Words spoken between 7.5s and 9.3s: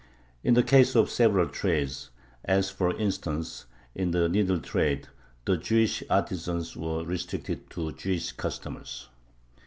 to Jewish customers.